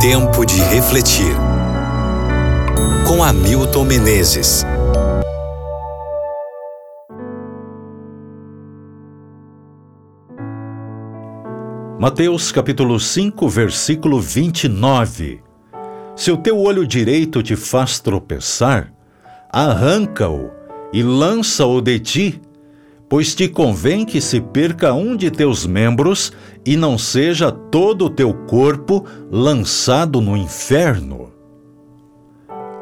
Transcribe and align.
Tempo 0.00 0.46
de 0.46 0.58
refletir. 0.62 1.36
Com 3.06 3.22
Hamilton 3.22 3.84
Menezes. 3.84 4.64
Mateus 11.98 12.50
capítulo 12.50 12.98
5, 12.98 13.46
versículo 13.46 14.18
29. 14.18 15.42
Se 16.16 16.30
o 16.30 16.38
teu 16.38 16.58
olho 16.58 16.86
direito 16.86 17.42
te 17.42 17.54
faz 17.54 18.00
tropeçar, 18.00 18.90
arranca-o 19.52 20.50
e 20.94 21.02
lança-o 21.02 21.78
de 21.82 21.98
ti, 21.98 22.40
pois 23.06 23.34
te 23.34 23.48
convém 23.48 24.06
que 24.06 24.18
se 24.18 24.40
perca 24.40 24.94
um 24.94 25.14
de 25.14 25.30
teus 25.30 25.66
membros 25.66 26.32
e 26.70 26.76
não 26.76 26.96
seja 26.96 27.50
todo 27.50 28.04
o 28.04 28.08
teu 28.08 28.32
corpo 28.32 29.04
lançado 29.28 30.20
no 30.20 30.36
inferno. 30.36 31.32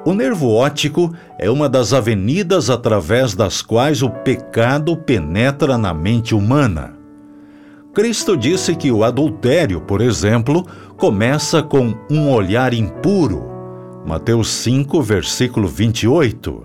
O 0.04 0.12
nervo 0.12 0.50
óptico 0.50 1.10
é 1.38 1.48
uma 1.48 1.70
das 1.70 1.94
avenidas 1.94 2.68
através 2.68 3.34
das 3.34 3.62
quais 3.62 4.02
o 4.02 4.10
pecado 4.10 4.94
penetra 4.94 5.78
na 5.78 5.94
mente 5.94 6.34
humana. 6.34 6.98
Cristo 7.94 8.36
disse 8.36 8.76
que 8.76 8.92
o 8.92 9.02
adultério, 9.02 9.80
por 9.80 10.02
exemplo, 10.02 10.66
começa 10.98 11.62
com 11.62 11.94
um 12.10 12.30
olhar 12.30 12.74
impuro. 12.74 13.42
Mateus 14.04 14.50
5, 14.50 15.00
versículo 15.00 15.66
28. 15.66 16.62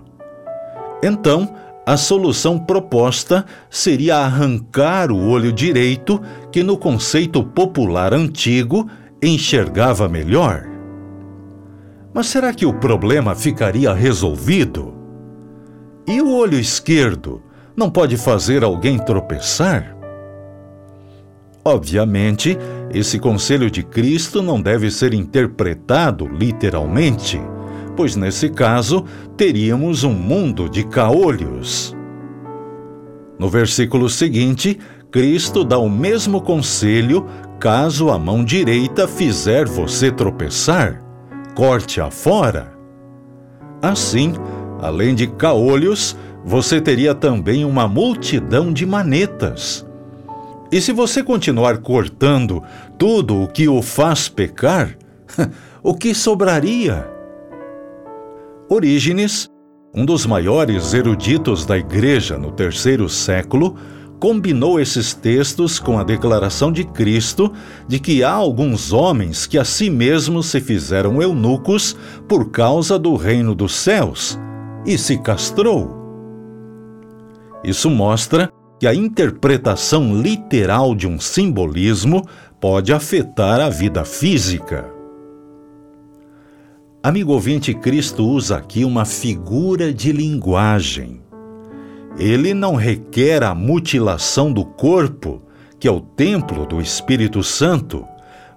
Então, 1.02 1.54
a 1.86 1.96
solução 1.96 2.58
proposta 2.58 3.44
seria 3.68 4.16
arrancar 4.16 5.10
o 5.10 5.28
olho 5.28 5.52
direito, 5.52 6.20
que 6.50 6.62
no 6.62 6.78
conceito 6.78 7.44
popular 7.44 8.14
antigo 8.14 8.88
enxergava 9.22 10.08
melhor. 10.08 10.66
Mas 12.12 12.26
será 12.28 12.54
que 12.54 12.64
o 12.64 12.72
problema 12.72 13.34
ficaria 13.34 13.92
resolvido? 13.92 14.94
E 16.06 16.22
o 16.22 16.34
olho 16.34 16.58
esquerdo 16.58 17.42
não 17.76 17.90
pode 17.90 18.16
fazer 18.16 18.62
alguém 18.64 18.98
tropeçar? 18.98 19.94
Obviamente, 21.64 22.56
esse 22.90 23.18
conselho 23.18 23.70
de 23.70 23.82
Cristo 23.82 24.42
não 24.42 24.60
deve 24.60 24.90
ser 24.90 25.12
interpretado 25.12 26.26
literalmente, 26.26 27.40
pois 27.96 28.16
nesse 28.16 28.48
caso 28.48 29.04
teríamos 29.36 30.04
um 30.04 30.12
mundo 30.12 30.68
de 30.68 30.84
caolhos. 30.84 31.96
No 33.38 33.48
versículo 33.48 34.08
seguinte, 34.08 34.78
Cristo 35.10 35.64
dá 35.64 35.78
o 35.78 35.88
mesmo 35.88 36.40
conselho 36.40 37.26
caso 37.58 38.10
a 38.10 38.18
mão 38.18 38.44
direita 38.44 39.08
fizer 39.08 39.66
você 39.66 40.10
tropeçar, 40.10 41.02
corte-a 41.54 42.10
fora. 42.10 42.72
Assim, 43.80 44.34
além 44.80 45.14
de 45.14 45.26
caolhos, 45.26 46.16
você 46.44 46.80
teria 46.80 47.14
também 47.14 47.64
uma 47.64 47.88
multidão 47.88 48.72
de 48.72 48.84
manetas 48.84 49.84
e 50.74 50.80
se 50.80 50.92
você 50.92 51.22
continuar 51.22 51.78
cortando 51.78 52.60
tudo 52.98 53.42
o 53.42 53.46
que 53.46 53.68
o 53.68 53.80
faz 53.80 54.28
pecar, 54.28 54.98
o 55.84 55.94
que 55.94 56.12
sobraria? 56.12 57.08
Orígenes, 58.74 59.48
um 59.94 60.04
dos 60.04 60.26
maiores 60.26 60.92
eruditos 60.94 61.64
da 61.64 61.78
Igreja 61.78 62.36
no 62.36 62.50
terceiro 62.50 63.08
século, 63.08 63.76
combinou 64.18 64.80
esses 64.80 65.14
textos 65.14 65.78
com 65.78 65.96
a 65.96 66.02
declaração 66.02 66.72
de 66.72 66.82
Cristo 66.82 67.52
de 67.86 68.00
que 68.00 68.24
há 68.24 68.32
alguns 68.32 68.92
homens 68.92 69.46
que 69.46 69.58
a 69.58 69.64
si 69.64 69.88
mesmos 69.88 70.46
se 70.46 70.60
fizeram 70.60 71.22
eunucos 71.22 71.96
por 72.28 72.50
causa 72.50 72.98
do 72.98 73.14
reino 73.14 73.54
dos 73.54 73.76
céus 73.76 74.36
e 74.84 74.98
se 74.98 75.18
castrou. 75.18 75.94
Isso 77.62 77.88
mostra 77.88 78.50
que 78.80 78.88
a 78.88 78.94
interpretação 78.94 80.20
literal 80.20 80.96
de 80.96 81.06
um 81.06 81.20
simbolismo 81.20 82.26
pode 82.60 82.92
afetar 82.92 83.60
a 83.60 83.68
vida 83.68 84.04
física. 84.04 85.03
Amigo 87.04 87.34
ouvinte, 87.34 87.74
Cristo 87.74 88.26
usa 88.26 88.56
aqui 88.56 88.82
uma 88.82 89.04
figura 89.04 89.92
de 89.92 90.10
linguagem. 90.10 91.20
Ele 92.18 92.54
não 92.54 92.76
requer 92.76 93.42
a 93.42 93.54
mutilação 93.54 94.50
do 94.50 94.64
corpo, 94.64 95.42
que 95.78 95.86
é 95.86 95.90
o 95.90 96.00
templo 96.00 96.64
do 96.64 96.80
Espírito 96.80 97.42
Santo, 97.42 98.06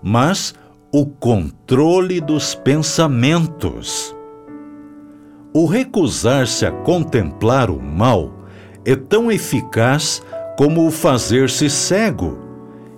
mas 0.01 0.55
o 0.93 1.05
controle 1.05 2.21
dos 2.21 2.55
pensamentos. 2.55 4.15
O 5.53 5.65
recusar-se 5.65 6.65
a 6.65 6.71
contemplar 6.71 7.69
o 7.69 7.81
mal 7.81 8.31
é 8.85 8.95
tão 8.95 9.29
eficaz 9.29 10.21
como 10.57 10.87
o 10.87 10.89
fazer-se 10.91 11.69
cego 11.69 12.39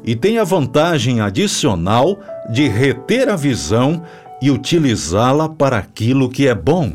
e 0.03 0.15
tem 0.15 0.37
a 0.37 0.43
vantagem 0.43 1.21
adicional 1.21 2.19
de 2.51 2.67
reter 2.67 3.29
a 3.29 3.35
visão 3.35 4.03
e 4.41 4.49
utilizá-la 4.49 5.49
para 5.49 5.77
aquilo 5.77 6.29
que 6.29 6.47
é 6.47 6.55
bom. 6.55 6.91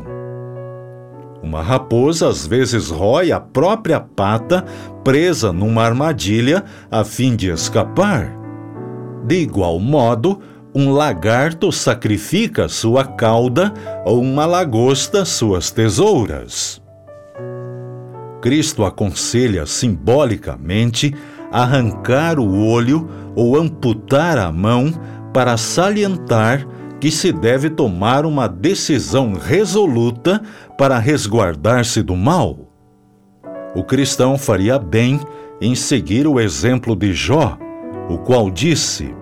Uma 1.43 1.61
raposa 1.61 2.27
às 2.27 2.47
vezes 2.47 2.89
rói 2.89 3.31
a 3.31 3.39
própria 3.39 3.99
pata 3.99 4.65
presa 5.03 5.53
numa 5.53 5.83
armadilha 5.83 6.63
a 6.89 7.03
fim 7.03 7.35
de 7.35 7.51
escapar. 7.51 8.35
De 9.23 9.35
igual 9.35 9.79
modo, 9.79 10.39
um 10.73 10.91
lagarto 10.91 11.71
sacrifica 11.71 12.67
sua 12.67 13.05
cauda 13.05 13.71
ou 14.03 14.21
uma 14.21 14.45
lagosta 14.45 15.23
suas 15.23 15.69
tesouras. 15.71 16.81
Cristo 18.41 18.83
aconselha 18.83 19.65
simbolicamente 19.65 21.15
arrancar 21.51 22.39
o 22.39 22.67
olho 22.67 23.07
ou 23.35 23.55
amputar 23.55 24.37
a 24.37 24.51
mão 24.51 24.91
para 25.33 25.57
salientar 25.57 26.65
que 26.99 27.11
se 27.11 27.31
deve 27.31 27.69
tomar 27.69 28.25
uma 28.25 28.47
decisão 28.47 29.33
resoluta 29.33 30.41
para 30.77 30.97
resguardar-se 30.97 32.01
do 32.01 32.15
mal. 32.15 32.71
O 33.75 33.83
cristão 33.83 34.37
faria 34.37 34.79
bem 34.79 35.19
em 35.59 35.75
seguir 35.75 36.27
o 36.27 36.39
exemplo 36.39 36.95
de 36.95 37.13
Jó, 37.13 37.57
o 38.09 38.17
qual 38.17 38.49
disse: 38.49 39.13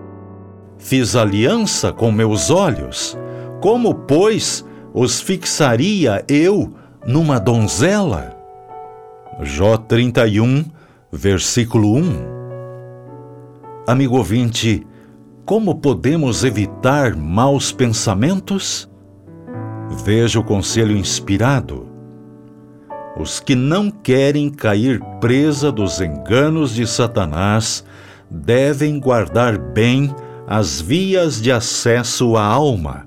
Fiz 0.78 1.16
aliança 1.16 1.92
com 1.92 2.12
meus 2.12 2.50
olhos, 2.50 3.18
como, 3.62 3.96
pois, 3.96 4.66
os 4.94 5.20
fixaria 5.20 6.24
eu 6.28 6.74
numa 7.06 7.40
donzela? 7.40 8.38
Jó 9.42 9.78
31, 9.78 10.66
versículo 11.12 11.96
1. 11.96 12.04
Amigo 13.88 14.18
ouvinte, 14.18 14.86
como 15.46 15.76
podemos 15.76 16.44
evitar 16.44 17.16
maus 17.16 17.72
pensamentos? 17.72 18.90
Veja 20.06 20.40
o 20.40 20.44
conselho 20.44 20.96
inspirado. 20.96 21.88
Os 23.18 23.40
que 23.40 23.54
não 23.54 23.92
querem 23.92 24.50
cair 24.50 25.00
presa 25.20 25.72
dos 25.72 26.00
enganos 26.02 26.74
de 26.74 26.88
Satanás 26.88 27.84
devem 28.30 29.00
guardar 29.00 29.58
bem 29.58 30.16
as 30.48 30.82
vias 30.82 31.42
de 31.42 31.52
acesso 31.52 32.36
à 32.38 32.44
alma. 32.44 33.06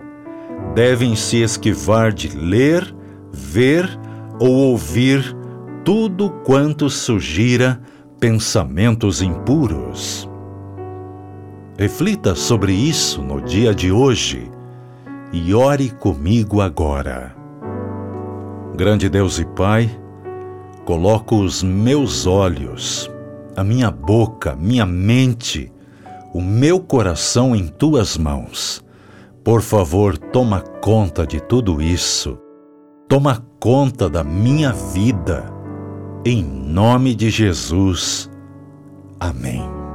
Devem 0.75 1.17
se 1.17 1.39
esquivar 1.39 2.13
de 2.13 2.37
ler, 2.37 2.95
ver 3.33 3.89
ou 4.39 4.51
ouvir 4.51 5.35
tudo 5.85 6.31
quanto 6.45 6.89
sugira 6.91 7.81
pensamentos 8.21 9.23
impuros. 9.23 10.29
Reflita 11.79 12.35
sobre 12.35 12.73
isso 12.73 13.21
no 13.21 13.39
dia 13.39 13.75
de 13.75 13.93
hoje 13.93 14.51
e 15.31 15.53
ore 15.53 15.91
comigo 15.91 16.63
agora. 16.63 17.37
Grande 18.75 19.11
Deus 19.11 19.39
e 19.39 19.45
Pai, 19.45 19.91
coloco 20.87 21.37
os 21.37 21.63
meus 21.63 22.27
olhos, 22.27 23.11
a 23.55 23.63
minha 23.63 23.91
boca, 23.91 24.57
minha 24.57 24.87
mente, 24.87 25.71
o 26.33 26.41
meu 26.41 26.81
coração 26.81 27.55
em 27.55 27.69
tuas 27.69 28.17
mãos. 28.17 28.83
Por 29.45 29.61
favor, 29.61 30.17
toma 30.17 30.61
conta 30.61 31.27
de 31.27 31.41
tudo 31.41 31.83
isso. 31.83 32.39
Toma 33.07 33.47
conta 33.61 34.09
da 34.09 34.25
minha 34.25 34.73
vida 34.73 35.53
em 36.25 36.43
nome 36.43 37.15
de 37.15 37.29
Jesus. 37.29 38.31
Amém. 39.21 39.86